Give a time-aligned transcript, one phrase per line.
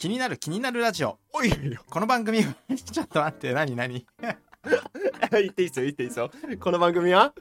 [0.00, 1.18] 気になる気になるラジオ。
[1.30, 1.50] おい。
[1.50, 4.06] よこの番組は ちょっと待って何何？
[5.30, 6.30] 言っていいっすよ言っていいっすよ。
[6.58, 7.34] この番組は？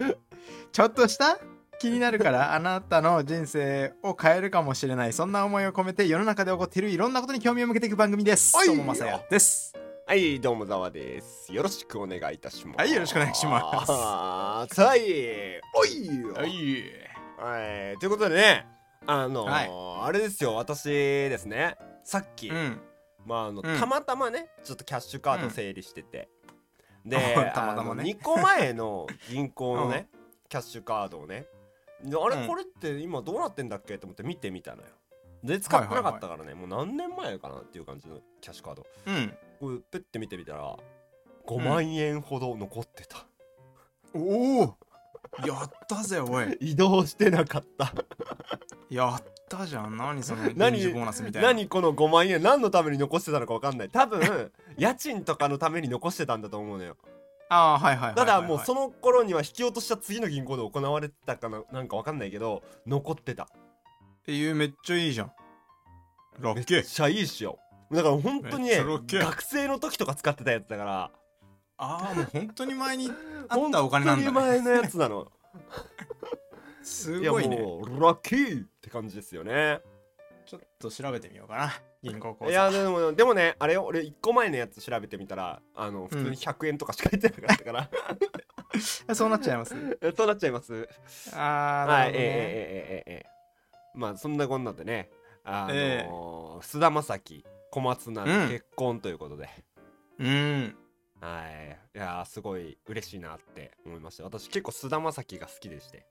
[0.73, 1.39] ちょっとした？
[1.79, 5.13] 気になるからあなたの人生を変えるかもしれない。
[5.13, 8.51] そんな思いを込めて世の中で起こっているいろんなことに興味を向けていく番組です。
[8.65, 9.73] どうもまさやです。
[10.05, 11.53] はいどうもざわです。
[11.53, 12.77] よろしくお願いいたします。
[12.77, 14.75] はいよろしくお願いします。
[14.75, 15.61] すはい。
[15.73, 16.45] おいよ。
[16.45, 16.83] い。
[17.37, 17.97] はい。
[17.99, 18.67] ということでね
[19.07, 20.07] あのーはい。
[20.09, 21.77] あれですよ私ですね
[22.09, 22.81] さっき、うん。
[23.23, 23.77] まああの、うん。
[23.77, 26.27] たまたまねちょっとキャッシュカード整理してて、
[27.05, 28.01] であ たまたまね。
[28.01, 30.09] あの2個前の銀行のね、
[30.49, 31.45] キャッシュカードをね
[32.03, 32.47] であれ、うん。
[32.47, 33.99] これって今どうなってんだっけ？
[33.99, 34.89] と思って見てみたのよ。
[35.43, 38.87] で使ってなかったからね、もう何年前かなっていう感じのキャッシュカード。
[39.05, 39.37] うん。
[39.59, 40.75] これペッて見てみたら
[41.45, 43.23] 5万円ほど残ってた、
[44.15, 44.77] おお
[45.45, 46.57] やったぜおい。
[46.71, 47.93] 移動してなかった。
[48.89, 49.97] やったじゃん。
[49.97, 51.49] 何そのボーナスみたいな。
[51.49, 53.89] 何この5万円何のために残してたのか分かんない。
[53.89, 56.95] 多分 家賃とかのために残してたんだと思うのよ。
[57.49, 63.49] ああはいはいただもうその頃には引き落とした次の銀行で行われてたかななんか分かんないけど残ってた。
[64.27, 65.31] えいうめっちゃいいじゃん。
[66.39, 66.83] ラめっッキー。
[66.83, 67.57] ちゃいいっしよ
[67.91, 71.11] だから本当にね学生の時とか使ってたやつだから。
[71.81, 73.09] ああもう本当に前に
[73.47, 75.31] あったお金なんだ、ね、本当に前のやつなの
[76.81, 77.57] すごいね。
[77.57, 79.81] もうラッキーって感じですよね。
[80.45, 81.73] ちょっと調べてみようかな。
[82.01, 82.51] 銀行口座。
[82.51, 87.89] いやでもでもねあれよ俺1個前のやつ調べてみたらあの普通に100円とかしか入ってなかったから、
[89.15, 89.75] そうなっちゃいます？
[90.15, 90.87] そうなっちゃいます。
[91.33, 93.39] ああはい、ええええなるほどね、ええええ
[93.93, 95.09] まあそんなこんなでね
[95.43, 98.49] あのえー菅田将暉小松菜奈うん。
[98.49, 99.49] 結婚ということで、
[100.19, 100.75] うん。
[101.21, 101.77] はい。
[101.95, 104.23] いやーすごい嬉しいなって思いました。
[104.23, 106.05] 私結構菅田将暉が好きでして、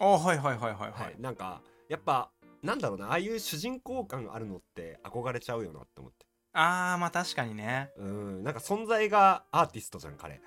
[0.00, 2.30] あはいはいはいはいははいい、なんかやっぱ
[2.62, 6.26] なんだろうなああいう主人公感あるのって憧れちゃうよなって思って。
[6.52, 7.90] ああまあ確かにね。
[7.98, 10.40] うんなんか存在がアーティストじゃん彼。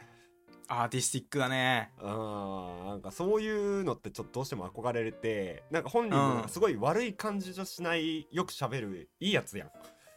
[0.67, 1.91] アーティスティックだね。
[1.99, 6.49] あーなんかそういうのってちょっとどうしても憧れてなんか本人もうん。
[6.49, 9.71] すごい悪い感じじゃしないよく喋るいいやつやん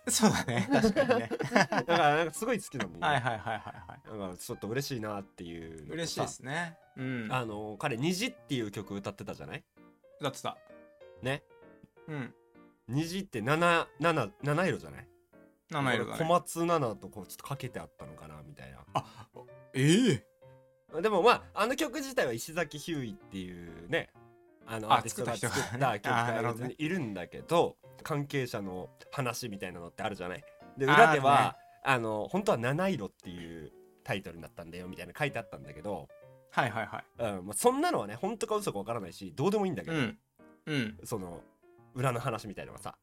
[0.08, 0.68] そうだね。
[0.72, 1.30] 確かにね。
[1.30, 2.90] だからなんかすごい好きなの。
[2.96, 4.10] に、はいはいはいはいはい。
[4.10, 5.92] だからちょっと嬉しいなっていう。
[5.92, 6.76] 嬉しいですね。
[6.96, 7.28] うん。
[7.30, 9.64] あの彼「虹」っていう曲歌ってたじゃない？
[10.20, 10.56] だってた。
[11.22, 11.42] ね。
[12.08, 12.34] うん。
[12.88, 15.08] 虹って七七七色じゃない？
[15.70, 16.18] 七色だね。
[16.18, 18.84] 小松菜奈とこうちょっとかけてあったのかなみたいな。
[19.74, 20.12] え
[20.94, 21.00] え。
[21.00, 24.10] でもまああの曲自体は石崎ひゅーいっていうね
[24.72, 30.44] あのあアーティストが作作った曲がいるんだけど関係者の話みたいなのってあるじゃない？
[30.78, 33.70] で裏ではああの本当は七色っていう
[34.02, 36.08] タイトルになったんだよみたいな書いてあったんだけど、
[36.50, 37.04] はいはいはい。
[37.38, 40.18] うんまあ、そんなのはね本当か嘘かわからないしどうでもいいんだけど、うん。
[40.66, 40.98] うん。
[41.04, 41.42] その
[41.94, 42.96] 裏の話みたいなのがさ。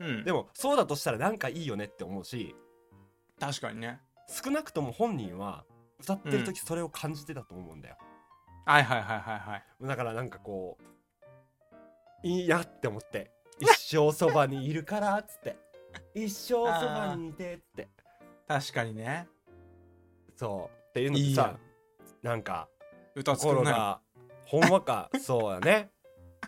[0.00, 0.24] うん。
[0.24, 2.56] でもそうだとしたらなんかいいよねって思うし
[3.38, 4.00] 確かにね。
[4.28, 5.64] 少なくとも本人は
[6.00, 7.96] 歌ってる時それを感じてたと思うんだよ、
[8.66, 9.64] はいはいはいはいはい。
[9.82, 10.84] だからなんかこう
[12.22, 13.30] いいなって思って。
[13.58, 15.56] 一生そばにいるからっつって。
[16.14, 17.88] 一生そばにいてって。
[18.48, 19.28] 確かにね。
[20.36, 20.82] そう。
[20.90, 21.58] っていうのってさや
[22.22, 22.68] なんか
[23.14, 24.00] 歌作るな
[24.46, 25.90] ほんわかそうやね。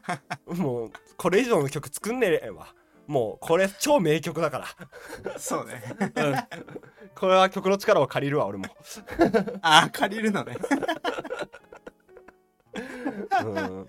[0.47, 2.75] もうこれ以上の曲作んねえわ。
[3.07, 5.39] もうこれ超名曲だから。
[5.39, 5.83] そうね。
[5.99, 6.35] うん。
[7.15, 8.65] これは曲の力を借りるわ俺も、
[9.63, 10.57] あー借りるのね。
[13.45, 13.89] うん、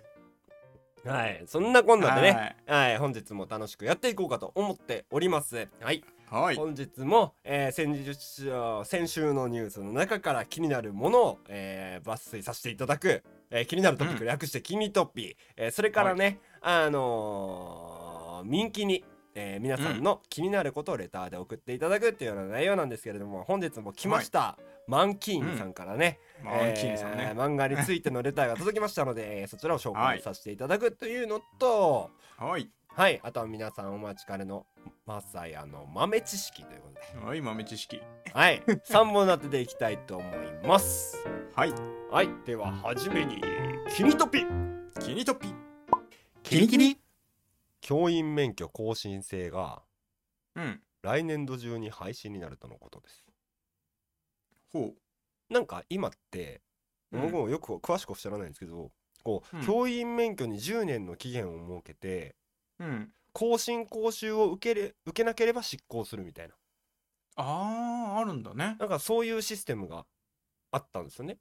[1.06, 1.44] はい。
[1.48, 2.90] そんなこんなでねはい。
[2.90, 5.68] はい、本日も楽しくやっていこうかと思っております。
[5.82, 6.04] はい。
[6.30, 6.56] はい。
[6.56, 8.16] 本日も、えー先日
[8.88, 19.04] 先週のニュースの中から気になるものを、えー抜粋させていただく、えー気になるトピックうん略して「キニトピ」えーそれからね、あのー人気に、
[19.36, 24.58] えー皆さんの気になることをレターで送っていただくっていうような内容なんですけれども本日も来ました、
[24.88, 27.32] マンキーンさんからね、マンキーンさんね。
[27.32, 32.70] えー漫画についてのレターが届きましたので、え ーそちらを紹介させていただくというのと、はい。
[32.88, 34.66] はい、あとは皆さんお待ちかねの
[35.06, 38.02] マサヤの豆知識ということで、はい豆知識。
[38.34, 41.18] はい、 3本立てでいきたいと思います。
[41.56, 41.74] はい。
[42.10, 43.42] はい、では初めに、
[43.90, 44.46] キニトピ
[45.02, 45.54] キニトピ
[46.44, 47.05] キニキニ
[47.86, 49.84] 教員免許更新制が
[50.56, 50.82] うん。
[51.04, 53.24] 来年度中に廃止になるとのことです。
[54.74, 54.94] ほ
[55.52, 56.64] なんか今って、
[57.12, 57.22] うん。
[57.22, 58.90] 僕もよく詳しくは知らないんですけど、
[59.24, 59.64] こう、うん。
[59.64, 62.36] 教員免許に10年の期限を設けて、
[62.80, 63.12] ううん。
[63.34, 66.56] 更新講習を受けれ受けなければ執行するみたいな。
[67.36, 68.78] あーあるんだね。
[68.80, 70.08] なんかそういうシステムが
[70.72, 71.38] あったんですよね。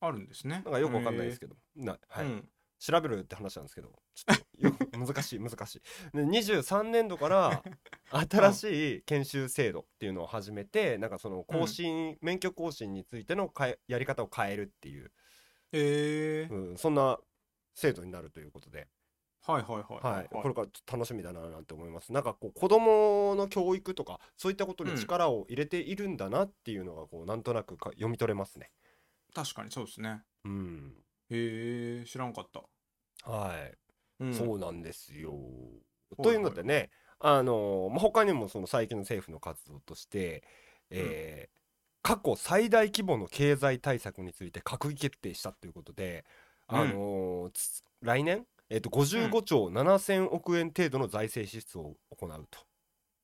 [0.00, 0.62] あるんですね。
[0.64, 2.48] なんかよくわかんないですけど、なはい、うん。
[2.80, 5.82] 調べるって話なんですけど、ちょっとよ難しい難しい。
[6.16, 7.62] で23年度から
[8.28, 15.12] 新しい研修制度っていうのを始めてなんかその更新、免許更新についてのかえやり方を変えるっていう、
[15.72, 16.48] へえ。
[16.50, 17.18] うん、そんな
[17.74, 18.88] 制度になるということで、
[19.42, 22.12] はいはいはいはい、これからちょっと楽しみだななんて思います。
[22.12, 28.70] なんかこう子供の教育とかそういったことに力を入れているんだなっていうのがこうなんとなくか読み取れますね。
[29.34, 30.22] 確かにそうですね。
[30.44, 30.94] うん。
[31.30, 32.62] へえ知らんかった。
[33.30, 33.87] はい
[34.20, 34.34] うん。
[34.34, 35.32] そうなんですよ。
[36.18, 40.44] いというのでね、あのまあ、他にもその最近の政府の活動として、
[40.90, 41.58] えー
[42.00, 46.24] 過去最大規模の経済対策について閣議決定したということで、
[46.66, 52.60] あのつ来年、えー、と55兆7000億円程度の財政支出を行うと。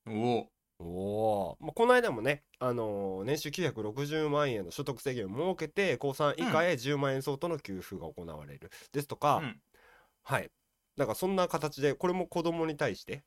[0.07, 0.51] お。
[0.81, 9.61] おまあ、この間もね、あのー年収960万円の所得制限を設けて高3以下へ10万円相当の給付が行われるですとか、うん。
[10.25, 10.51] はい
[10.97, 13.25] だからそんな形でこれも子供に対して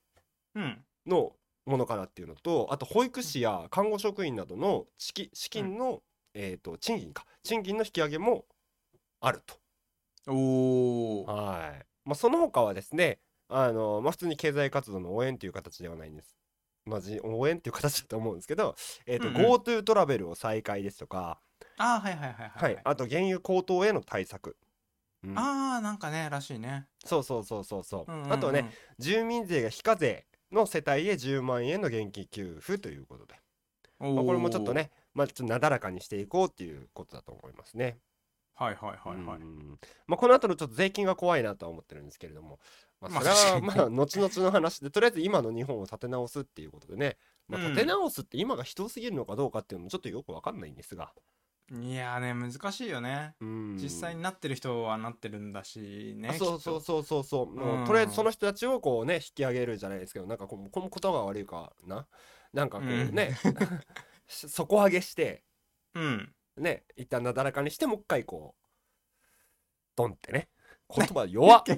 [0.55, 0.83] うん。
[1.05, 1.33] の
[1.65, 5.13] ものかなっていうのとあと保育士や看護職員などの資
[5.49, 6.01] 金の、
[6.33, 7.25] えー、と賃金か。
[7.43, 8.45] 賃金の引き上げも
[9.19, 9.55] あると。
[10.31, 11.85] おおはい。
[12.05, 13.19] まあ、その他はですね
[13.49, 16.37] あの、まあ、普通に経済活動の応援という形ではないんです。
[17.23, 18.75] 応援っていう形だと思うんですけど、
[19.05, 19.41] えーとうんうん。
[19.41, 21.41] GoTo トラベルを再開ですとか、
[21.77, 22.73] あーはいはいはいははい。
[22.73, 24.55] い、あと原油高騰への対策、
[25.27, 25.37] うん。
[25.37, 28.33] あーなんかねらしいね、そうそうそうそうそう,、うんうんうん。
[28.33, 33.35] あとね住民税が非課税の世帯へ10万円の現金給付ということで、
[33.99, 37.97] おまあ、これもちょっとね、まあ、ちょっとなだらかにしていこうっていうことだと思いますね。
[38.53, 39.79] はいはいはいはい、うん。
[40.07, 42.59] まあ、この後のちょっと税金が怖いなとは思ってるんですけれども、
[42.99, 47.71] まあ、まあそれはまあ後々の話でとりあえず今の日本を立て直すっていうことでね、まあ、うん。
[47.73, 51.13] 立て直すって今が人すぎるのかどうかっていうのもちょっとよくわかんないんですが、
[51.69, 53.77] いやーね難しいよね、うん。
[53.77, 57.53] 実際になってる人はなってるんだしねあそうそううそうそうそう。
[57.53, 57.85] もううん。
[57.85, 62.07] とりあえずその人たちをこうね引き上げるじゃないですけどなんかこうこの言葉が悪いかな。
[62.53, 63.35] なんかこうね、
[64.27, 65.43] 底上げして
[65.93, 66.33] うん。
[66.55, 68.63] ね一旦なだらかにしてもう一回こう
[69.95, 70.47] ドンってね。
[70.95, 71.63] 言葉弱っ。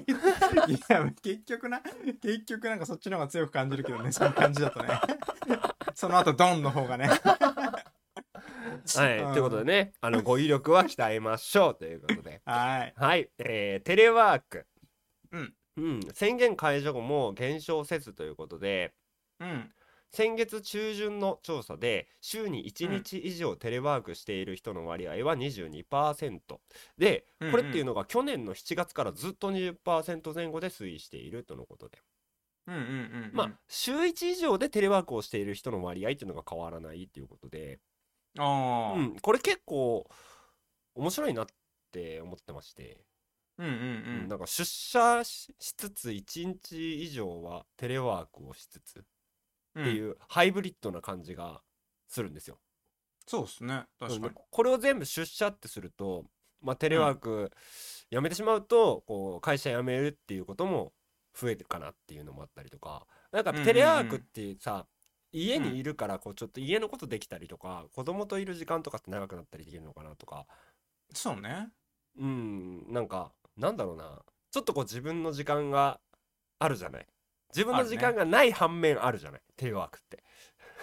[0.68, 1.82] いや結局な
[2.22, 5.00] 結局なんかそっちの方が強く感じるけどねその感じだとね。
[5.94, 7.10] その後ドンの方がね
[8.98, 9.32] はい、うん。
[9.32, 12.40] ということでねあの語彙力は鍛えましょうということで。
[12.46, 12.94] はい。
[12.96, 14.66] はい、えーテレワーク。
[15.32, 18.92] うん、うん、宣言解除後も減少せずということで
[19.38, 19.72] うん。
[20.12, 26.40] 先月中旬の調査で週に1日以上テレワークしている人の割合は22%
[26.98, 31.98] でこれっていうのが去年の7月からずっと20%前後で推移しているとのことで、
[32.66, 32.92] うんうんうんう
[33.28, 33.30] ん。
[33.32, 37.78] まあ週1以上でテレワークをしている人の割合っていうのが変わらないっていうことで、
[38.38, 40.08] ああうん、これ結構
[40.94, 41.46] 面白いなっ
[41.90, 43.04] て思ってまして、
[43.58, 44.26] うんうんううん。
[44.26, 49.02] んなんか出社ししつつ1日以上はテレワークをしつつっ
[49.78, 51.62] っていうハイブリッドな感じが
[52.08, 52.58] するんですよ。
[53.26, 53.84] そうですね。
[53.98, 54.26] 確かに。
[54.26, 56.24] うんこれを全部出社ってすると、
[56.60, 57.50] まあ、テレワーク
[58.10, 60.92] やめてしまうとこう会社辞めるっていうことも
[61.34, 63.06] 増えるかなっていうのもあったりとか。
[63.30, 64.86] なんかテレワークってさ、
[65.32, 70.46] 家にいるからこうちょっと家のことできたりとか子供といる時間とかって長くなったりできるのかなとか。
[71.14, 71.68] そうね。
[72.18, 72.92] うん。
[72.92, 74.22] なんかなんだろうな。
[74.50, 76.00] ちょっとこう自分の時間が
[76.58, 77.06] あるじゃない。
[77.54, 80.22] 自分の時間がない反面あるじゃない、テレワークって。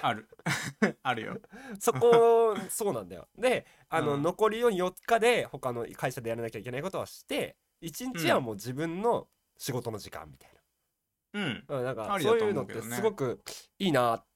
[0.02, 0.28] ある。
[1.04, 1.38] あるよ。
[1.80, 3.28] そこそうなんだよ。
[3.38, 4.22] であの、うん。
[4.22, 9.28] 残りの4日で他の会社でやらなきゃいけないことはして1日はもう自分の
[9.58, 10.52] 仕事の時間みたい
[11.34, 11.66] うん。
[11.68, 13.42] な、うん、なんかそういうのってすごく
[13.80, 14.28] いいなって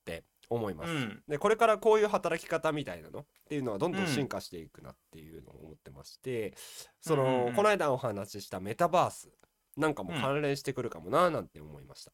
[0.51, 1.23] 思います、うん。
[1.27, 6.53] でこれからこういう働き方みたいなのっていうのはどんどんうん進化していくなっていうのを思ってまして、
[6.99, 7.55] その、うんうんうん。
[7.55, 9.29] この間お話ししたメタバース
[9.77, 12.11] なんかも関連してくるかもななんて思いました。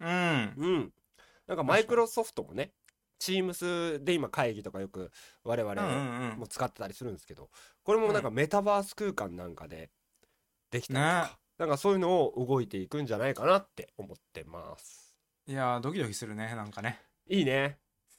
[0.00, 0.54] うん。
[0.56, 0.92] うん、
[1.46, 2.72] なんかマイクロソフトもね
[3.20, 5.10] Teams で今会議とかよく
[5.44, 7.50] 我々も使ってたりするんですけど
[7.82, 9.90] これもなんかメタバース空間なんかで
[10.70, 11.06] できたりとね。
[11.06, 15.14] か、なんかそういうのを動いていくんじゃないかなって思ってます。
[15.46, 17.78] いやードキドキするねなんかねいいね、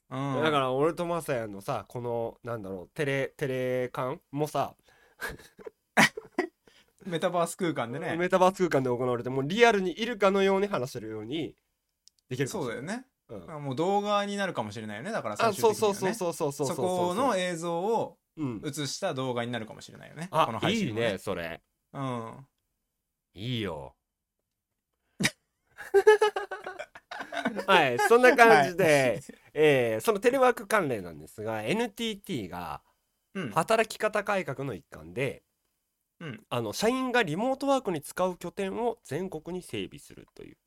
[0.10, 0.42] うん。
[0.44, 4.76] だから俺とマサヤのさこのなんだろうテレテレ感もさ、
[7.06, 8.16] メタバース空間でね。
[8.18, 11.56] メタバース空間で行われてもうリアルにいるかのように話せるように
[12.30, 13.06] できるそうだよね。
[13.30, 13.64] うん。
[13.64, 15.12] もう動画になるかもしれないよね。
[15.12, 16.68] だからあ最終そう的にはねそうそうそう。
[16.68, 18.62] そうそうそこの映像をうん。
[18.66, 20.28] 映した動画になるかもしれないよね。
[20.32, 21.62] あこの配いい信もねそれ。
[21.94, 22.48] うん。
[23.34, 23.96] いいよ。
[27.68, 29.22] はい、そんな感じで、
[29.54, 32.82] えーそのテレワーク関連なんですが NTT が
[33.34, 33.50] うん。
[33.52, 35.44] 働き方改革の一環で
[36.20, 36.46] うん。
[36.50, 40.58] あの社員がリモートワークに使う拠点を全国に整備するという。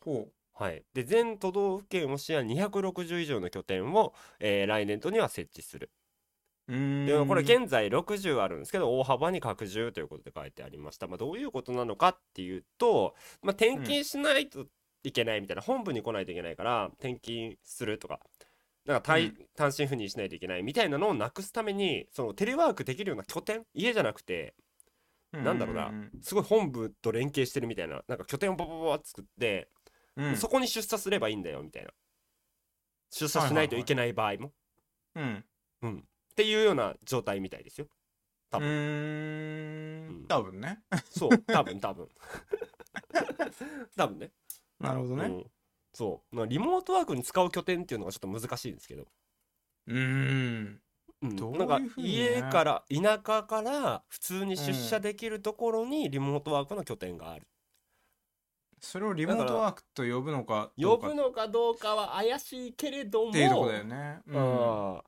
[0.00, 5.90] ほはい、で全都道府県を視野260以上の拠点を、えー来年度には設置する。
[6.70, 14.66] でこれ現在60あるんですけど大幅に拡充ということで書いてありました、まあ、どういうことなのかっていうと、まあ、転勤しないと
[15.02, 18.20] いけないみたいな、本部に来ないといけないから転勤するとか。
[18.86, 19.46] なんか単,、うん。
[19.54, 24.54] 単身赴任しないといけないみたいなのをなくすためにそのテレワークできるような拠点家じゃなくて
[25.32, 25.92] なんだろうな
[26.22, 29.68] すごい本部と連携してるみたいななんか拠点をババババッ作って、
[30.16, 30.36] うん。
[30.36, 31.90] そこに出社すればいいんだよみたいな。
[33.10, 34.52] 出社しないといけない場合も、
[35.14, 35.44] うん。
[35.82, 37.86] うん、っていうような状態みたいですよ。
[38.50, 40.26] 多う分ーうんん。
[40.26, 40.80] 多分ね。
[41.10, 41.38] そう。
[41.46, 42.08] 多分多分。
[43.96, 44.30] 多分ね
[44.80, 45.24] なるほどね。
[45.24, 45.44] うん、
[45.92, 46.36] そう。
[46.36, 49.06] まあリモートワークに使う拠点っていうのがちょっと難しいんですけど、
[49.86, 50.80] うーん。
[51.22, 57.46] うん、なんか家から田舎から普通に出社できるところにリモートワークの拠点がある、
[58.80, 63.32] それをリモートワークと呼ぶのかど呼ぶのかどうかは怪しいけれども。
[63.32, 64.20] ていうとこだよね。
[64.28, 65.02] うん。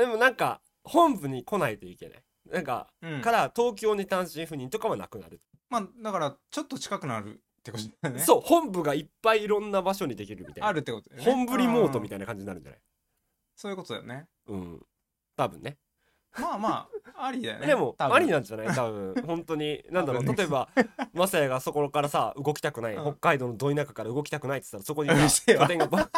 [0.00, 2.24] でもなんか本部に来ないといけない。
[2.50, 3.22] なんか、うん。
[3.22, 8.22] から東京に単身赴任とかはなくなる、まあだからちょっと近くなるってことだよね。
[8.22, 10.68] そう本部がいっぱいいろんな場所にできるみたいな。
[10.68, 11.30] あるってことだよね。
[11.32, 12.80] 本部リモートみいたいな感じになるんじゃない？
[13.56, 14.26] そういうことだよね。
[14.48, 14.86] うん。
[15.36, 15.78] 多分ね。
[16.38, 17.66] まあまあありだよね。
[17.66, 18.68] でもありなんじゃない？
[18.74, 19.14] 多分。
[19.26, 19.82] 本当に。
[19.90, 20.24] なんだろう。
[20.36, 20.68] 例えば
[21.14, 23.04] マサヤがそこからさ動きたくない、うん。
[23.04, 26.10] 北海道のど田舎から動きたくないって言ったらそこに拠点がバ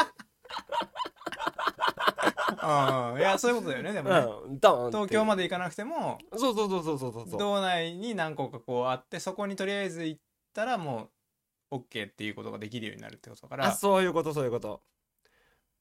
[2.61, 3.19] うん。
[3.19, 4.27] いやそういうことだよねでもね。
[4.61, 7.39] 東京まで行かなくてもそうそうそうそうそうそうそう。
[7.39, 10.21] 道内に何個かこうあってそこにとりあえず行っ
[10.53, 11.11] たらもう
[11.71, 13.67] OK っていうことができるようになるってことだから。
[13.69, 14.83] あそういうことそういうこと。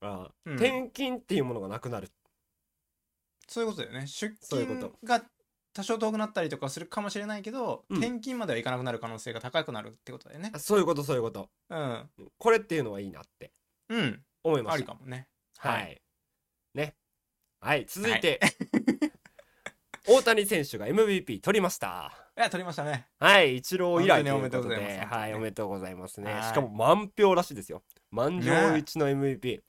[0.02, 0.56] あ、うん。
[0.56, 2.12] 転勤っていうものがなくなる。
[3.48, 4.08] そういうことだよね。
[4.08, 5.24] 出勤が
[5.74, 7.98] 多少遠くなったりとかするかもしれないけど、うん。
[7.98, 10.52] 転勤まではいかなくなる可能性が高くなるってことだよね。
[10.54, 11.50] あそういうことそういうこと。
[11.70, 12.10] うん。
[12.38, 13.52] これっていうのはいいなって
[13.90, 14.24] うん。
[14.24, 15.28] あ思いましたりかもね。
[15.58, 16.02] はい、はい。
[16.74, 16.96] ね。
[17.60, 18.40] はい続いて、
[20.08, 23.08] 大谷選手が MVP 取りましたいや取りましたね。
[23.20, 25.16] はい、一郎以来ということで、おめでとうございます。
[25.16, 26.34] はい、おめでとうございますね。
[26.34, 26.44] はい。
[26.44, 27.82] しかも満票らしいですよ。
[28.12, 29.62] 満場一致の MVP、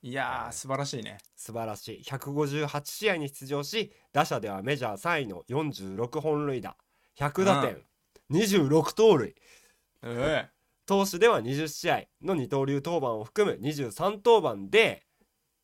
[0.00, 1.18] いやー素晴らしいね。
[1.36, 2.02] 素晴らしい。
[2.02, 6.76] 158試合に出場し、打者ではメジャー3位の46本塁打、
[7.18, 7.82] 100打点、
[8.30, 9.34] 26盗塁。
[10.02, 10.48] え
[10.86, 15.04] 投手では20試合の二刀流登板を含む23登板で、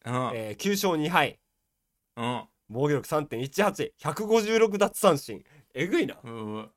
[0.04, 0.30] えうん。
[0.34, 1.38] えー9勝2敗、
[2.18, 2.44] うん。
[2.68, 5.42] 防御力3.18、156奪三振。
[5.74, 6.16] えぐいな。
[6.22, 6.70] うん。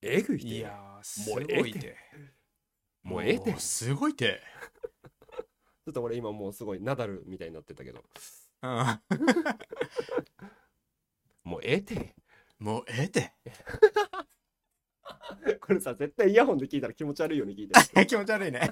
[0.00, 0.46] えぐいて。
[0.46, 1.96] いやーすごいて。
[3.02, 3.52] もうええて。
[3.52, 4.40] もすごいて。
[5.84, 8.04] ちょっと俺今もうすごいナダルみたいになってたけど。
[8.62, 8.70] うん。
[11.42, 12.14] もうええて。
[12.60, 13.32] もうええて。
[15.60, 17.92] これさ絶対イヤホンで聞いたら気持ち悪いように聞いてる。
[18.06, 18.70] 気持ち悪いね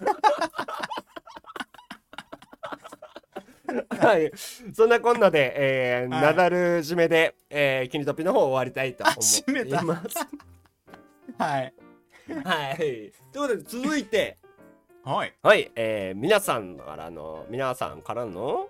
[3.99, 4.31] はい。
[4.73, 6.23] そんなこんなで、えーはい。
[6.23, 10.19] ナダル締めで、えー、キニトピの方終わりたいと思います。
[11.39, 11.75] はい。
[12.45, 12.77] はい。
[12.77, 14.39] ということで続いて。
[15.03, 15.35] はい。
[15.43, 18.69] はい、えー、皆さんからの皆さんからの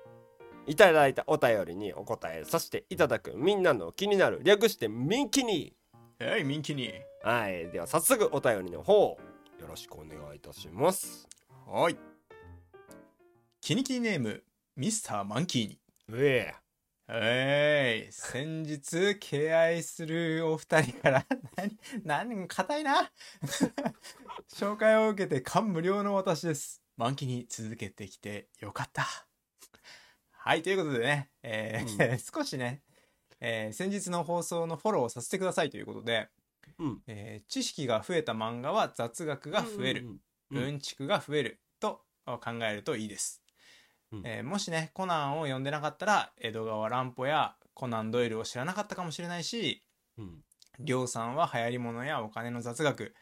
[0.66, 5.74] いただいたお便りにお答えさせていただくみんなの気になる略してミンキニ。
[6.20, 6.92] はい人気に
[7.22, 7.70] はい。
[7.70, 9.18] では早速お便りの方
[9.60, 11.28] よろしくお願いいたします。
[11.66, 11.96] はい。
[13.60, 14.42] キニキニネーム
[14.76, 15.80] ミスターマンキーに。
[16.08, 16.54] うえ
[17.08, 18.06] え。
[18.08, 23.10] い先日敬愛するお二人から何何硬いな。
[24.54, 26.80] 紹介を受けて感無量の私です。
[26.96, 29.06] 満期に続けてきてよかった。
[30.30, 32.82] はいということでね、えー少しね、
[33.40, 36.28] えー先日の放送のフォローをさせてくださいということで、
[36.78, 37.02] うん。
[37.08, 40.06] えー知識が増えた漫画は雑学が増える、
[40.50, 40.64] うんうん。
[40.68, 43.39] うんちくが増えると考えるといいです、
[44.12, 44.22] うん。
[44.24, 49.82] えーもしねコナンを読んでなかったら江戸川乱歩やコナンドイルを知らなかったかもしれないし
[50.18, 50.44] うん。
[50.78, 53.14] りょうさんは流行り物やお金の雑学、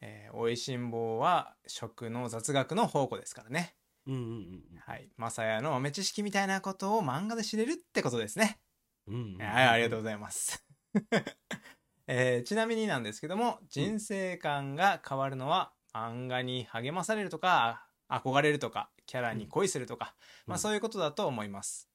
[0.00, 3.74] えー、おいしん坊は食の雑学の宝庫ですからね。
[4.06, 5.08] うんうんはい。
[5.16, 8.58] マサヤの豆知識みたいなことを漫画で知れるってことですね。
[9.06, 9.40] うんうんうん。
[9.40, 10.64] はい、ありがとうございます。
[12.08, 20.14] えーちなみになんですけども、人生観が変わるのは、漫画に励まされるとか、憧れるとか、キャラに恋するとか、
[20.46, 21.86] まあそういうことだと思います。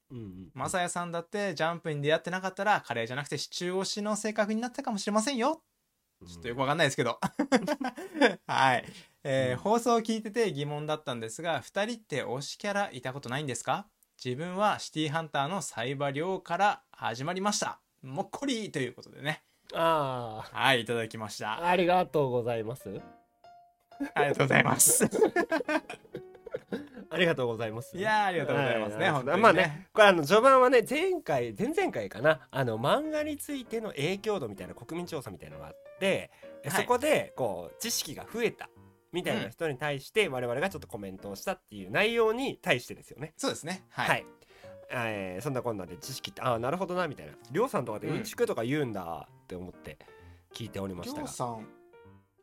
[0.54, 5.64] まさやさんだってジャンプに出会ってなかったら、カレーじゃなくてシチュー推しの性格になったかもしれませんよ。
[6.28, 7.20] ちょっとよくわかんないですけど。
[8.46, 8.86] はい。
[9.24, 9.58] えーうん。
[9.58, 13.88] 放送を聞いてて疑問だったんですが、二人って推しキャラいたことないんですか？
[14.24, 17.80] 自分はシティハンターのサイバリョウから始まりました。
[18.04, 19.44] もっこりということでね。
[19.74, 21.54] あはいいただきました。
[21.54, 23.02] あありがとうございます。
[24.14, 25.10] ありがとうございます
[27.10, 27.98] ありがとうございます。
[27.98, 36.32] いやーありがとうございますねまあねこれあの序盤はね前回前々回かなあの漫画についての影響度みたいな国民調査みたいなのがあって、
[36.66, 36.84] はい。
[36.84, 38.70] そこでこう知識が増えた
[39.14, 43.34] みたいな人に対して我々がちょっとコメントをしたっていう内容に対してですよね。
[43.38, 43.86] そうですね。
[43.90, 44.22] は、はい。
[44.22, 44.26] い、
[44.92, 47.34] えーそんなこんなで知識ってああなるほどなみたいな。
[47.52, 48.18] りょうさんとかでうん。
[48.18, 49.98] うんちくとか言うんだって思って
[50.54, 51.68] 聞いておりましたが、りょうさん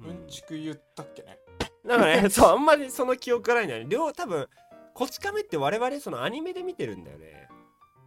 [0.00, 1.38] ううんんちく言ったっけね
[1.84, 3.90] なんかね そうあんまりその記憶がないんだよね。
[3.90, 4.48] りょう多分
[4.94, 7.48] こち亀って我々そのアニメで見てるんだよね。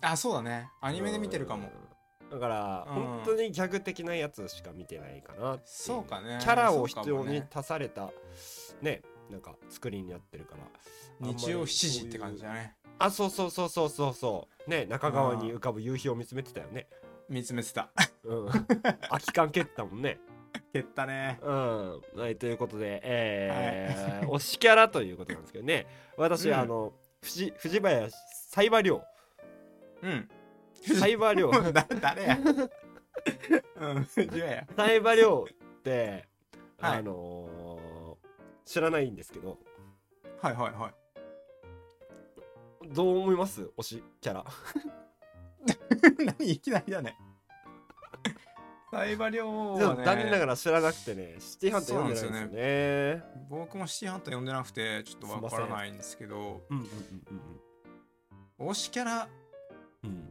[0.02, 0.70] あそうだね。
[0.82, 1.70] アニメで見てるかも。
[1.70, 2.30] うん。
[2.30, 2.94] だから、うん。
[2.94, 6.40] 本当にギャグ的なやつしか見てないかなそうかね。
[6.42, 8.12] キャラを必要に足された
[8.82, 9.02] ね。
[9.30, 10.64] なんか作りになってるから。
[11.20, 12.76] 日曜7時ってじ感じだね。
[13.00, 14.70] あそうそうそうそうそうそう。
[14.70, 16.88] ね中川に浮かぶ夕日を見つめてたよね。
[17.30, 17.90] 見つめてた。
[18.24, 18.50] うん。
[19.10, 20.20] 空き缶蹴ったもんね
[20.74, 21.40] 蹴ったね。
[21.42, 22.02] うん。
[22.16, 25.88] はいということでえー推しキャラということなんですけどね。
[26.18, 26.56] 私、うん。
[26.58, 28.16] あの藤藤林
[28.50, 29.02] サイバリョ
[30.04, 30.30] うん。
[30.92, 32.38] ウサイバリョウだ誰や。
[33.78, 36.28] うん藤ヶ谷サイバリョウって、
[36.80, 36.98] はい。
[37.00, 38.28] あのー
[38.66, 39.58] 知らないんですけど。
[40.42, 40.94] はいはいはい。
[42.94, 43.64] どう思います？
[43.78, 44.46] 推しキャラ。
[46.40, 47.18] 何いきなりだね
[48.89, 53.24] サイバリョでもウは残念ながねら知らなくてねシティハンター読んでないんですよね。
[53.50, 56.77] 僕もシティハンター読んでなくてちょっとわからないんですけどうん
[58.60, 59.27] うん推しキャラ。
[60.03, 60.10] うん。
[60.10, 60.29] うん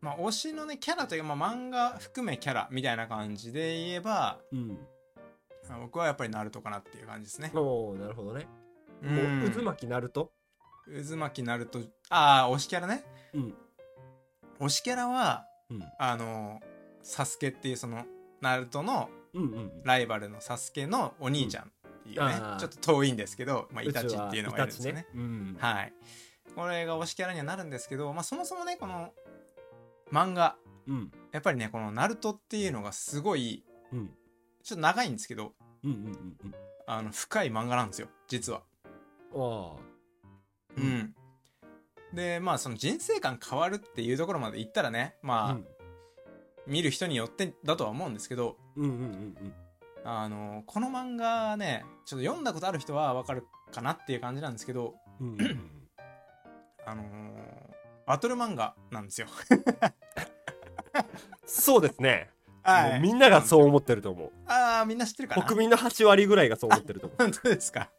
[0.00, 4.78] まあ推しのねキャラというか、まあ、漫画含めキャラみたいな感じで言えばうん。
[5.68, 7.50] まあ僕はやっぱりナルトかなっていう感じですね。
[7.52, 8.46] うんおーなるほどね。
[9.02, 10.32] うもうん渦巻きナルト？
[10.86, 11.80] 渦巻きナルト。
[12.08, 13.04] ああ推しキャラね。
[13.34, 13.54] うん。
[14.60, 15.82] 推しキャラはうん。
[15.98, 16.60] あの
[17.06, 18.04] サスケっていうその
[18.40, 19.08] ナルトの
[19.84, 21.68] ライバルのサスケのお兄ちゃんっ
[22.02, 22.58] ていうね、うん。
[22.58, 25.00] ちょっと遠いんですけど、まあ、イタチっていうのがいるんですよね。
[25.00, 25.56] イタチうん。
[25.58, 25.92] はい。
[26.54, 29.12] これが推しキャラにはなるんですけど、まあ、そもそもねこの
[30.12, 30.56] 漫画
[30.88, 31.12] うん。
[31.32, 34.10] やっぱりねこのナルトっていうのがすごいうん。
[34.64, 35.52] ちょっと長いんですけど
[35.84, 36.54] うんうんうんうん。
[36.88, 38.62] あの深い漫画なんですよ実は。
[39.32, 39.76] あ
[40.76, 40.84] ううん。
[40.84, 41.14] ん
[42.12, 45.66] でまあその人生観変わるっていうところまで言ったらねまあ、うん
[46.66, 49.54] 見る人によってだとは思うんですけどうんうんうん
[50.04, 55.70] あのこの漫画ねちょっと読んだことある人はわかるかなっていう感じなんですけどうんうんうん
[56.86, 57.06] あのー
[58.06, 59.26] バトル漫画なんですよ。
[61.44, 62.30] そうですね。
[62.62, 64.30] はもうみんながそう思ってると思う。
[64.46, 65.42] ああみんな知ってるかな？
[65.42, 67.18] 国民の8割ぐらいがそう思ってると思う。
[67.18, 67.90] 本当ですか？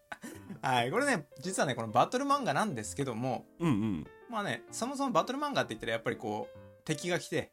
[0.62, 0.92] はい。
[0.92, 4.08] これね実はねこのバトル漫画なんですけどもうんうん。
[4.30, 7.52] まあねそもそもバトル漫画って言ったらやっぱりこう敵が来て、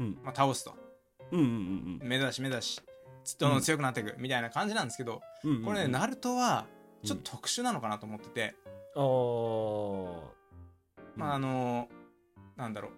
[0.00, 0.18] うん。
[0.22, 0.74] まあ、倒すと。
[1.32, 2.80] うんうん目指し目指し
[3.40, 6.66] どんどん強くなっていくみたいな感じなんですけど、うんうんこれねナルトは
[7.04, 8.54] ちょっと特殊なのかなと思ってて、
[8.94, 10.20] あー。
[11.16, 12.92] まああのーなんだろう。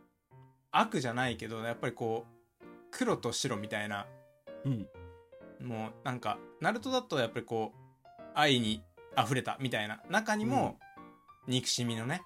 [0.71, 2.27] 悪じゃないけどやっぱりこ
[2.61, 4.07] う黒と白みたいな。
[4.65, 4.87] うん。
[5.67, 8.83] もうなんかナルトだとやっぱりこう愛に
[9.19, 10.01] 溢れたみたいな。
[10.11, 10.79] 中にも
[11.47, 12.23] 憎しみのね、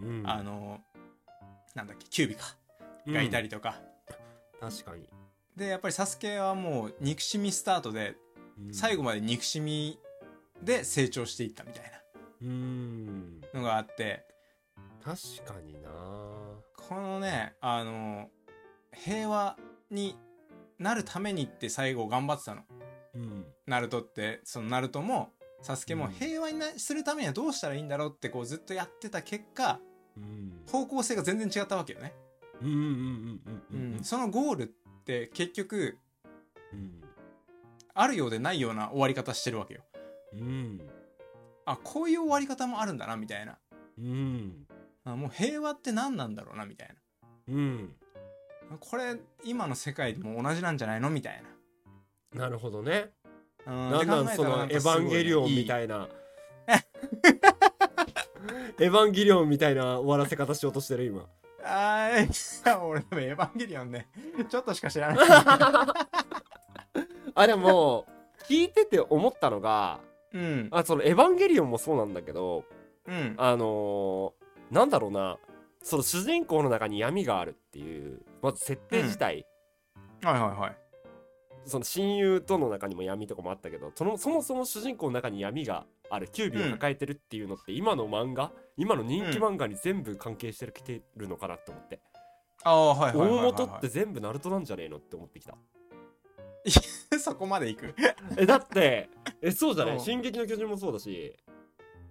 [0.00, 0.22] うん。
[0.26, 0.98] あのー
[1.74, 2.56] なんだっけキュービか
[3.06, 3.80] がいたりとか、
[4.60, 5.08] 確かに。
[5.56, 8.16] でやっぱりサスケはもう憎しみスタートで
[8.72, 9.98] 最後まで憎しみ
[10.62, 11.88] で成長していったみたい
[12.42, 13.40] うん。
[13.40, 14.24] なのがあって。
[15.04, 15.90] 確かにな。
[16.76, 18.28] このねあの
[18.92, 19.56] 平和
[19.90, 20.16] に
[20.78, 22.62] なるためにって最後頑張ってたの。
[23.14, 23.46] うん。
[23.66, 25.30] ナルトってそのナルトも
[25.62, 26.12] サスケもうん。
[26.12, 29.80] 平和になするためにはどうしたらいいんだろうってこうずっとやってた結果
[30.16, 30.62] うん。
[30.70, 32.14] 方向性が全然違ったわけよね、
[32.62, 32.82] うんうんうん
[33.46, 34.04] うんうんうん。
[34.04, 34.66] そのゴールっ
[35.04, 35.98] て結局
[36.72, 37.02] うん。
[37.94, 39.82] あるようでないような終わり方してるわけよ。
[40.34, 40.80] うん。
[41.64, 43.58] あこういう終わり方もあるんだなみたいな。
[43.98, 44.66] うん。
[45.04, 46.94] あもう平和って何なんだろうなみたい
[47.48, 47.94] うん。
[48.70, 51.42] なこれ今の世界でも同じなんじゃないのみたい
[52.34, 52.48] な。
[52.48, 53.10] るほどね。
[53.66, 53.90] なうん。
[53.90, 56.08] なんなんそのエヴァンゲリオンみいたいな
[58.78, 61.26] エヴァンゲリオンみたいな終わらせ方しようとしてる今
[61.68, 64.08] あー 俺でもエヴァンゲリオンね。
[64.48, 65.26] ちょっとしか知らない。
[67.34, 68.06] あでも
[68.48, 70.00] 聞いてて思ったのが
[70.32, 70.68] うん。
[70.70, 72.64] あそのエヴァンゲリオンもそうなんだけど
[73.06, 73.34] うん。
[73.36, 75.38] あのー、なんだろうな。
[75.82, 79.46] その主人公の中に闇があるっていうまず設定自体、
[80.22, 80.76] はいはいはい。
[81.64, 92.00] その親友との中にも闇とかもあったけどそのそもそも主人公の中に闇があるキュービーを抱えてるっていうのって今の漫画今の人気漫画に全部関係してきてるのかなと思って、
[92.64, 95.54] ああはいはいはいはい、大元って全部ナルトなんじゃねえのって思ってきた。
[97.18, 97.94] そこまで行く？
[98.36, 99.08] えだって
[99.42, 99.98] えそうじゃなうん。
[99.98, 101.36] い進撃の巨人もそうだし。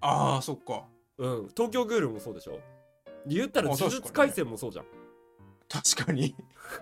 [0.01, 0.85] ああそっか。
[1.17, 1.47] うん。
[1.49, 2.53] 東京グールもそうでしょ？
[3.25, 4.85] で言ったらあ呪術廻戦もそうじゃん、
[5.67, 6.35] 確かに。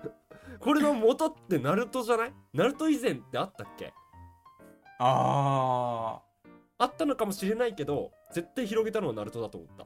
[0.60, 2.34] これの元ってナルトじゃない？
[2.54, 3.94] ナルト以前ってあったっけ？
[5.00, 6.22] ああ
[6.78, 9.86] あったのかもしれないけど絶対広げたのはナルトだと思った。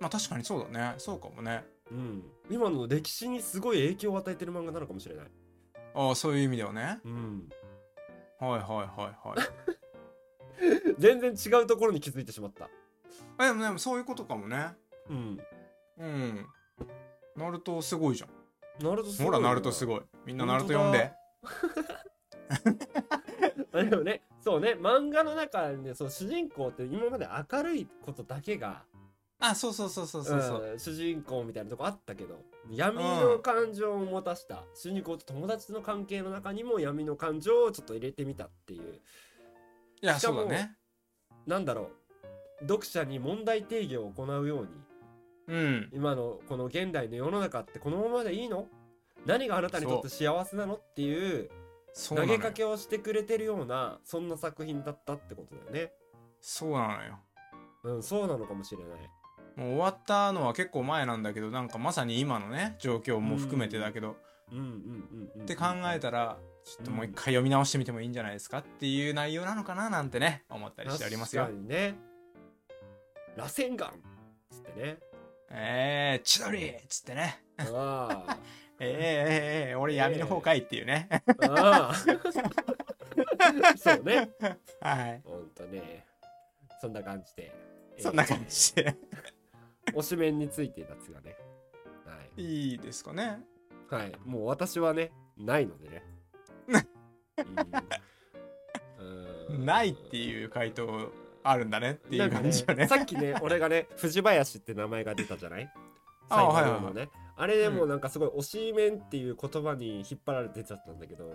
[0.00, 0.94] まあ確かにそうだね。
[0.98, 1.64] そうかもね。
[1.90, 2.22] うん。
[2.50, 5.26] 今の歴史にすごい影響を与えてる漫画なのかもしれない。
[5.94, 7.00] ああそういう意味ではね。
[7.04, 7.48] うん。
[8.40, 10.94] はいはいはいはい。
[10.98, 12.68] 全然違うところに気づいてしまった。
[13.40, 14.74] えでもでもそういうことかもね。
[15.08, 15.40] うん。
[15.98, 16.46] うん。
[17.36, 18.30] ナルトすごいじゃん。
[18.84, 20.02] ナルトすごいほらナルトすいごい。
[20.26, 21.12] みんなナルト読んで
[23.80, 28.82] あでもねそうね漫画の中で、ね、そう主人公って今まで明るいことだけが
[29.38, 39.00] あそうそうそうそうそうそう、うん主人公みたいなとこあったけど闇の感情を持たした、主人公と友達の関係の中にも闇の感情をちょっと入れてみたっていう。
[40.02, 40.76] いやそうだね。
[41.46, 41.90] なんだろ
[42.62, 44.68] う読者に問題定義を行うように
[45.48, 45.90] うん。
[45.92, 48.66] 今のこの現代の世の中ってこのままでいいの？
[49.26, 50.74] 何があなたにとって幸せなの？
[50.74, 51.50] っていう
[52.08, 55.92] 投げかけをしてくれてるようなそんな作品だったってことだよね。
[56.40, 57.18] そうなのよ。
[57.84, 58.98] うんそうなのかもしれない。
[59.56, 64.16] もう終わったのは結構前なんだけどなんかまさに今のね状況も含めてだけど、
[64.52, 71.44] うんうんうんうんって考えたらちょっともう一回読み直してみてもいいんじゃないですかっていう内容なのかななんてね思ったりしておりますよ。
[71.44, 71.96] 確かにね。
[73.36, 73.92] 螺旋岩っ
[74.50, 74.98] つってね。
[75.50, 77.42] えー、千鳥っつってね。
[77.58, 78.36] あ
[78.78, 81.08] えー、えー、えー、俺闇の方かいっていうね。
[81.10, 81.94] あああ
[83.76, 84.30] そうね。
[84.80, 85.22] はい。
[85.24, 86.04] ほんとね。
[86.80, 87.54] そんな感じで。
[87.98, 88.86] そんな感じで。
[88.86, 88.96] えー
[89.94, 91.36] 推しメンについてですがね。
[92.04, 92.42] はい。
[92.70, 93.38] いいですかね。
[93.88, 96.02] はい、もう私はね、ないのでね。
[99.60, 101.12] ないっていう回答
[101.44, 102.74] あるんだねっていう感じよね。
[102.74, 105.72] なんかさっきね、俺がね、藤林って名前が出たじゃない？
[106.28, 107.08] あ最後はいはいはい。
[107.36, 111.30] あれでもなんかすごい推しメンっていう言葉に引っ張られてちゃったんだけど、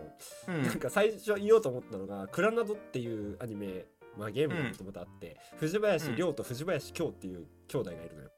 [0.48, 0.64] うん。
[0.64, 3.86] なんか最初言おうと思ったのが、クラナドっていうアニメ、
[4.18, 8.32] まあゲームがもともとあって、藤林亮と藤林京っていう兄弟がいるのよ。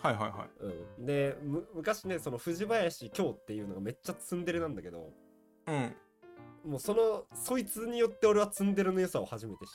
[0.00, 0.98] はいはいはい。
[0.98, 5.10] うん、でむ昔ねその藤林京っていうのがめっちゃツンデレなんだけど
[5.66, 5.96] うん。
[6.66, 9.72] もうそのそいつによって俺はツンデレの良さを初めて知っ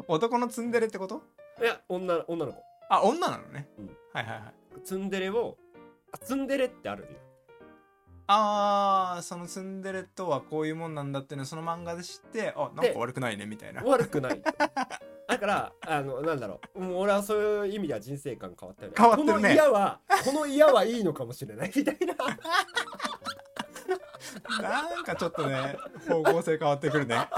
[0.08, 1.22] 男のツンデレってこと？
[1.58, 2.62] たいや女女の子。
[2.88, 3.86] あ女なのね、うん。
[4.14, 5.56] はいはいはいツンデレを
[6.12, 7.18] あツンデレってあるんだ
[8.26, 13.82] あーそのツンデレとはこういうもんなんだっていうのをその漫画で知ってあなんか悪くないねみたいな。
[13.82, 14.40] 悪くない。
[14.40, 16.80] だからあのなんだろう。
[16.80, 18.94] もう俺はそういう意味では人生観変わったよね。
[18.96, 19.34] 変わってるね。
[19.34, 22.14] この嫌はこの嫌はいいのかもしれないみたいな。
[24.62, 25.76] なんかちょっとね
[26.08, 27.16] 方向性変わってくるね。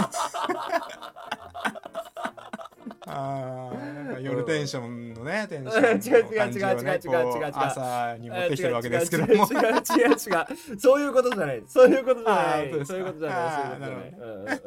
[3.06, 3.76] あー。
[3.76, 3.85] なんか
[4.20, 7.52] 夜テンションのねテンションの感じをね違う違う違う違う違う違うこ違う。
[7.54, 9.32] 朝に持ってきてるわけですけども。
[9.32, 12.84] 違う違う違うそういうことじゃないそういうことじゃない。
[12.86, 13.44] そういうことじゃない。
[13.76, 14.14] そういうことじゃない。
[14.18, 14.60] あーうんうんうん。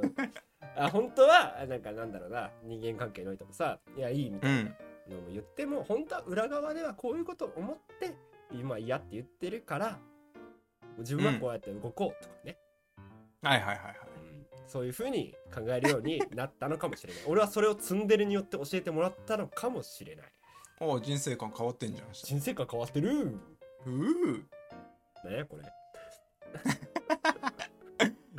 [0.78, 2.52] あ本当はなんかなんだろうな。
[2.64, 8.16] 人間関係においてもさいやいいみたいうんなのも言っても本当は裏側ではこういうことを思って
[8.52, 10.00] 今嫌って言ってるから
[11.00, 12.58] 自分はこうやって動こうとかね、
[13.42, 13.96] はいはいはいはい。
[14.04, 14.09] うん
[14.70, 17.24] そういうふうに考えるようになったのかもしれない。
[17.28, 20.26] 俺はそれをツンデレによって教えてもらったのかもしれない。
[20.80, 22.08] お人生観変わってんじゃん。
[22.14, 23.40] 人生観変わってる。
[23.86, 23.90] う。
[23.90, 24.38] ー
[25.26, 25.64] ねこれ。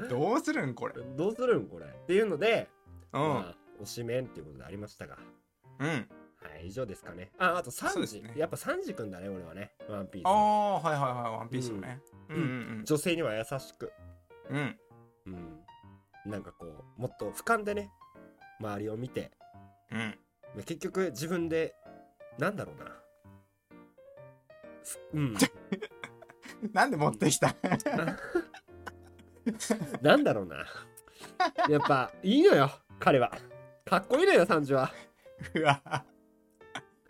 [0.08, 0.94] どうするんこれ？
[0.94, 1.86] どうするんこれ？
[1.86, 2.68] っていうので、
[3.12, 5.18] うん、まあ、推しメンっていうことでありましたが、
[5.80, 5.88] うん。
[5.88, 5.96] は
[6.62, 7.32] い、以上ですかね。
[7.38, 8.32] あ、あと3時、ね。
[8.36, 10.26] やっぱ3時くんだね、俺はね、ワンピース。
[10.26, 10.36] あの。
[10.36, 11.38] あはいはいはい。
[11.38, 12.00] ワンピースのね。
[12.28, 12.36] うん。
[12.36, 12.38] う
[12.82, 13.92] ん女性には優しく、
[14.48, 14.78] うんうん。
[15.26, 15.59] うん、
[16.26, 16.66] なんかこ
[16.98, 17.90] う、もっと俯瞰でね、
[18.60, 19.30] 周りを見て、
[19.90, 20.14] うん
[20.66, 21.74] 結局自分で、
[22.38, 22.86] なんだろうな。
[24.82, 25.36] ふうん、
[26.72, 27.54] なんで持ってきた？
[30.02, 30.66] なんだろうな。
[31.68, 33.30] やっぱ、いいのよ、彼は。
[33.84, 34.90] かっこいいのよ、サンジは。
[35.54, 36.04] うわ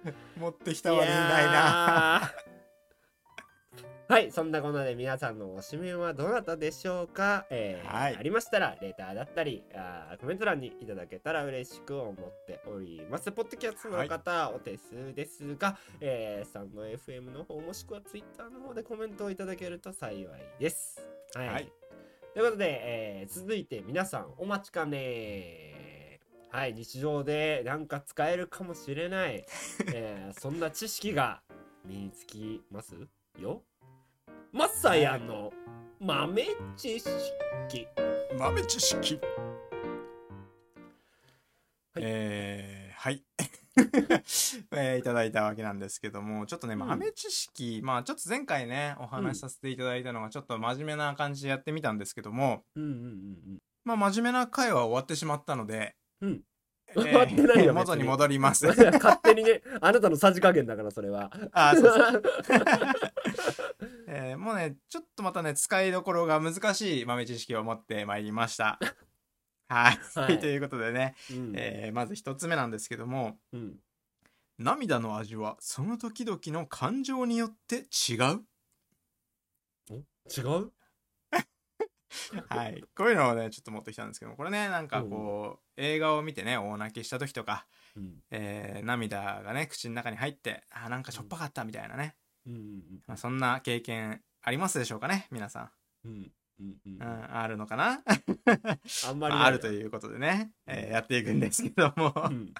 [0.37, 2.31] 持ってきた割にないな
[4.11, 8.17] はい、そんなこんなで皆さんの推しメンはどなたでしょうか、えーはい。
[8.17, 13.31] ありましたら、レターだったりあー、コメント欄にいただけたら嬉しく思っております。
[13.31, 20.27] ポッドキャストの方、お手数ですが、えー、スタンド FM の方、もしくは Twitter の方でコメントをいただけると幸い
[20.59, 21.01] です。
[21.37, 21.49] はい。
[21.49, 21.73] はい。
[22.35, 26.19] ということで、えー続いて皆さんお待ちかね。
[26.51, 29.45] はい、日常でなんか使えるかもしれない、
[29.95, 31.43] えーそんな知識が
[31.85, 32.97] 身につきます
[33.39, 33.63] よ
[34.53, 35.53] マッサイアンの
[36.01, 36.45] 豆
[36.77, 37.87] 知識。
[38.39, 39.21] 豆知識。
[41.95, 42.03] はい。
[42.05, 43.23] えーはい。
[44.73, 46.81] えーいただいたわけなんですけどもちょっとねうん。
[46.81, 56.31] 豆知識、まあちょっと前回ねお話しさせていただいたのがちょっと真面目な感じでやってみたんですけどもうんうんうんまあ真面目な回は終わってしまったので、うん。
[56.33, 58.67] えー終わってないよ元に戻ります。
[58.67, 61.31] うん勝手にねあなたのさじ加減だからそれは。
[61.53, 62.23] あそう
[64.69, 68.79] ねちょっとまたね使いどころが難しい豆知識を持ってまいりました。
[69.69, 70.39] はい、はい。
[70.41, 71.53] ということでね、うん。
[71.57, 73.81] えーまず一つ目なんですけどもうん。
[74.59, 78.45] 涙の味はその時々の感情によって違う？
[80.37, 80.73] 違う？
[82.49, 82.85] はい。
[82.97, 88.23] こういうのをねちょっと持ってきたんですけどもこれねなんかこう、映画を見てね大泣きした時とか、うん。
[88.31, 92.55] えー涙がね口の中に入ってあーなんかしょっぱかったみたいなね、うん。
[92.55, 93.03] うん。
[93.07, 95.71] まあ、そんな経験ありますでしょうかね皆さ
[96.05, 98.03] うんうんうんん、うん、あるのかな？
[99.07, 102.09] あんまりまあ、あるとういうことでね、えーやっていくんですけども。
[102.29, 102.53] ん。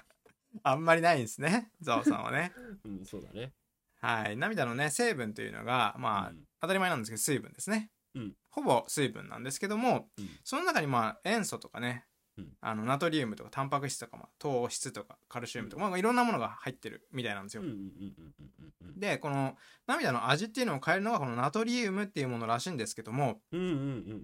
[0.63, 2.51] あんまりないんですねザオさんはね。
[2.83, 3.53] うんそうだね。
[3.99, 4.37] はい。
[4.37, 6.43] 涙のね成分というのがまあ、うん。
[6.59, 8.35] 当たり前なんですけど水分ですね、うん。
[8.49, 10.29] ほぼ水分なんですけども、うん。
[10.43, 12.10] その中にまあ塩素とかね、うん
[12.61, 17.63] あのナトリウムとかタンパク質とか、まあ、糖質とかカルシウムとか、まあ、いろんなものが入ってるみたいなんですよ、
[18.95, 19.55] でこの
[19.87, 23.41] 涙の味っていうのを変えるのがこのナトリウムっていうものらしいんですけども、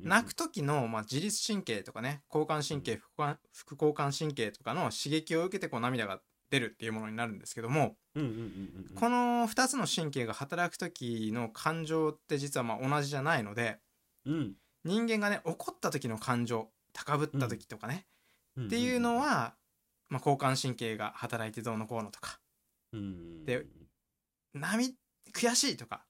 [0.04, 7.98] 泣く時の、まあ、自律神経とかね交感神経副交副交感神経とかの刺激を受けてこう涙が出るっていうものになるんですけども、
[8.96, 13.80] この2つの神経が働く時の感情って実はまあ同じじゃないので
[14.26, 14.54] うん。
[14.84, 18.06] 人間がね怒った時の感情高ぶった時とかね、
[18.58, 19.54] うんっていうのは、
[20.10, 22.40] まあ、交感神経が働いてどうのこうのとか。
[22.92, 23.66] うんで
[24.56, 24.94] 涙
[25.32, 26.06] 悔しいとか、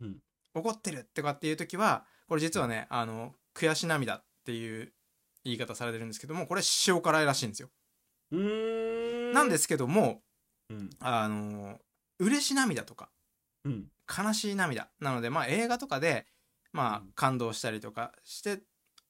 [0.00, 0.18] うん。
[0.54, 4.92] 怒ってるとかっていう時はこれ実はねあの悔し涙っていう
[5.44, 7.70] 言い方されてるんですけどもこれ塩辛いらしいんですよ。
[9.32, 10.20] なんですけども
[10.68, 10.90] うん。
[11.00, 11.78] あの
[12.18, 13.08] 嬉し涙とか。
[13.64, 13.86] うん。
[14.06, 14.90] 悲しい涙。
[15.00, 16.26] なのでまあ映画とかで
[16.72, 17.12] まあうん。
[17.14, 18.60] 感動したりとかして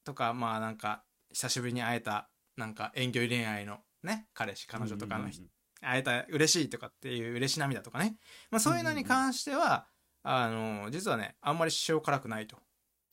[0.04, 1.02] とかまあなんか
[1.36, 5.42] 久しぶりに会えたなんか遠距離恋愛のね彼氏彼女とかの人
[5.82, 8.16] 会えた嬉しいとかっていう嬉し涙とかね、
[8.50, 9.86] まあ、そういうのに関しては、
[10.22, 12.56] あの実はねあんまり塩辛くないと。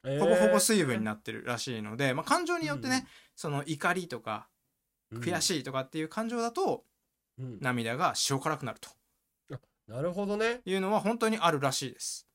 [0.05, 3.05] ほぼほぼ水分になってるらしいので、まあ、感情によってね、
[3.35, 4.47] その怒りとか
[5.13, 6.85] 悔いしいとかっていう感情だと
[7.37, 7.57] うん。
[7.59, 8.89] 涙が塩辛くなると。
[9.87, 10.61] なるほどね。
[10.63, 12.25] いうのは本当にあるらしいです。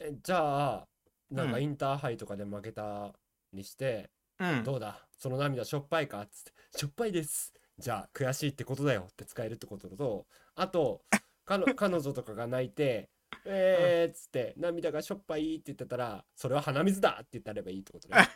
[0.00, 0.88] えじゃあ
[1.30, 1.62] なんかうん。
[1.62, 3.12] インターハイとかで負けた
[3.52, 5.06] にしてうん、どうだ？
[5.20, 6.22] その涙しょっぱいか？
[6.22, 7.52] っつってしょっぱいです。
[7.78, 11.02] じゃあ悔しいってことだよって使えるってこととあと
[11.44, 11.62] 彼
[12.00, 13.10] 女とかが泣いて
[13.44, 18.28] えーっつって涙がしょっぱいって言ってたらそれは鼻水だって言ってあればいいってことね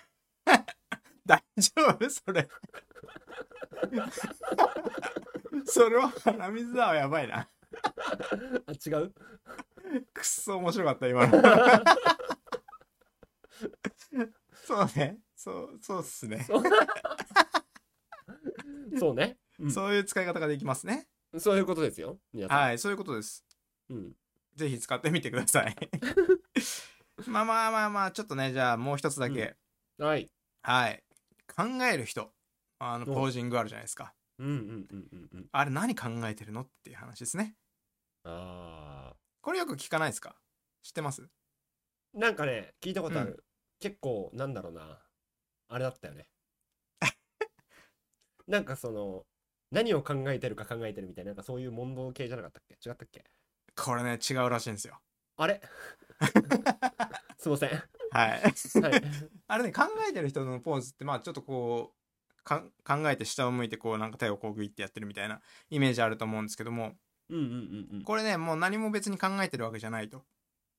[1.26, 2.10] 大丈夫？
[2.10, 2.46] それ。
[5.64, 7.48] それは鼻水だわやばいな。
[8.66, 9.10] あ違う？
[10.12, 11.42] くっそ面白かった今の。
[14.66, 16.42] そうねそうそうっすね。
[16.44, 16.62] そう。
[18.98, 19.70] そうね、うん。
[19.70, 21.06] そういう使い方ができますね。
[21.36, 22.18] そういうことですよ。
[22.32, 23.44] 皆さん、はいそういうことです。
[23.90, 24.16] うん。
[24.54, 25.76] ぜひ使ってみてください。
[27.28, 29.54] まあまあまあまあちょっとねじゃあもう一つだけ、
[29.98, 30.30] はい。
[30.62, 31.04] はい。
[31.54, 32.32] 考える人。
[32.78, 34.14] あのおポージングあるじゃないですか。
[34.38, 35.48] うんうんうんうんうん。
[35.52, 37.54] あれ何考えてるのっていう話ですね。
[38.22, 40.40] あこれよく聞かないですか？
[40.82, 41.20] 知ってます？
[41.20, 41.28] ー
[42.14, 43.44] なんかね聞いたことある、う
[43.80, 45.03] 結構なんだろうな
[45.68, 46.28] あれだったよね。
[48.46, 49.26] なんかその
[49.70, 52.74] 何を考えてるか考えてるみたいななんかそういう問答系じゃなかったっけ？
[52.74, 53.24] 違ったっけ？
[53.76, 55.00] これね違うらしいんですよ。
[55.36, 55.60] あれ？
[57.38, 57.70] すいません。
[57.70, 57.80] はい。
[58.10, 59.02] はい。
[59.48, 61.94] あれね考えてる人のポーズってまあちょっとこ
[62.40, 66.94] うか考えて下を向いてこうなんか手をこうグイってやってるみたいなイメージあると思うんですけども。
[67.30, 70.24] うんうんうんこれねもう何も別に考えてるわけじゃないと。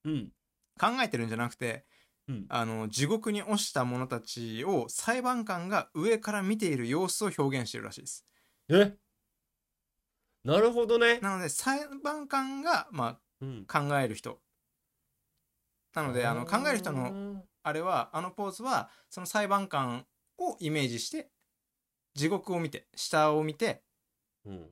[0.05, 0.31] うんうん。
[0.79, 1.85] 考えてるんじゃなくて
[2.27, 2.45] うん。
[2.49, 8.25] あの地獄に落ちた者たちを裁判官が上から見ている様子を表現してるらしいです。
[8.69, 8.97] え？
[10.43, 14.39] なるほどね、なので裁判官がまうん、あ考える人。
[15.93, 20.05] なのであの考える人のあれはあのポーズはその裁判官
[20.37, 21.29] をイメージして
[22.13, 23.83] 地獄を見て下を見て
[24.45, 24.69] うん。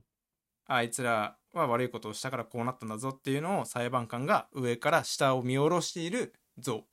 [0.66, 6.84] あいつらは悪いことをしたからこうなったんだぞっていうのを裁判官が上から下を見下ろしている像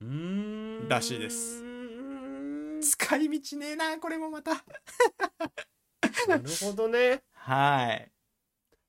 [0.00, 1.62] らしいです。
[2.82, 4.52] 使い道ねえなこれもまた。
[6.28, 7.22] なるほどね。
[7.32, 8.12] はい。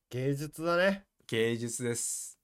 [0.09, 1.05] 芸術だね。
[1.27, 2.37] 芸術です。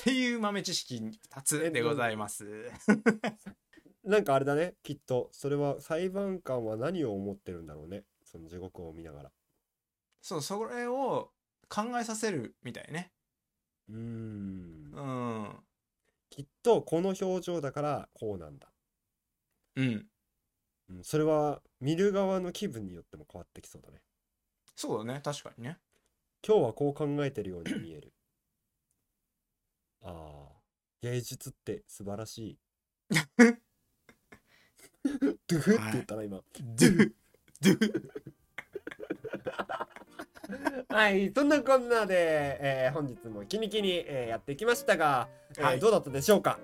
[0.00, 2.70] っていう豆知識2つでございます。
[4.04, 4.74] なんかあれだね。
[4.82, 8.04] きっとそれは裁判官は何を思ってるんだろうね。
[8.22, 9.32] その地獄を見ながら。
[10.20, 11.32] そう、それを
[11.68, 13.12] 考えさせるみたいね。
[13.88, 14.92] うーん。
[14.92, 15.64] うん。
[16.34, 18.66] きっとこの表情だからこうなんだ、
[19.76, 20.06] うん。
[20.90, 24.00] うん、それは見る側の気分によっても変わってきそうだね。
[24.74, 25.78] そうだね、確かにね。
[26.44, 28.12] 今日はこう考えてるように見える。
[30.02, 30.58] ああ
[31.02, 32.58] 芸術って素晴らしい。
[35.46, 36.38] ドゥフって言ったな今。
[36.38, 37.14] ドゥ
[37.60, 38.04] ドゥ
[40.88, 46.58] はいそんなこんなで、えー本日もキニキニ、えーやってきましたが、えーはいどうだったでしょうか？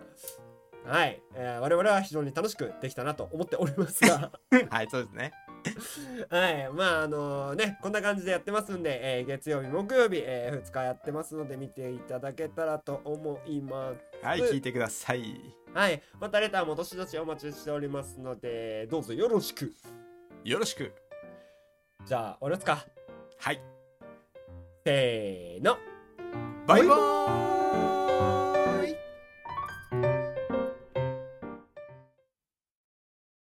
[0.87, 4.33] はい、えー我々は非常に楽しくできたなと思っておりますが
[4.71, 5.33] はい、そうですね。
[6.31, 15.55] はいまああのねこんな感じでやってますんで、えー月曜日木曜日、え2日やってますので見ていただけたらと思いますはい、聞いてください。
[15.75, 19.73] はいまたレターもどしどしお待ちしておりますのでどうぞよろしく
[20.45, 20.93] よろしく。
[22.07, 22.87] じゃあ終わりますか
[23.39, 23.61] はい。
[24.85, 25.77] せーの。
[26.67, 27.50] バイバーイ。